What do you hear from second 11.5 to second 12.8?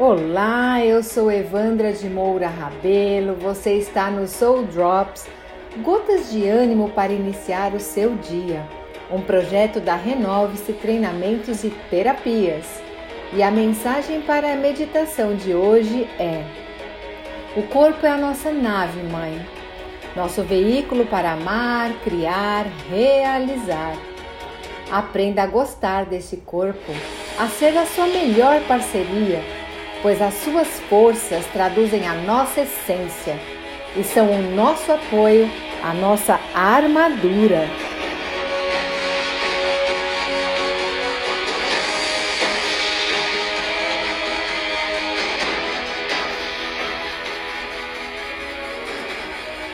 e Terapias.